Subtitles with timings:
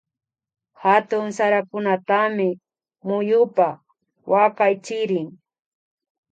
[0.83, 2.49] Hatun sarakunatami
[3.07, 3.67] muyupa
[4.31, 5.29] wakaychirin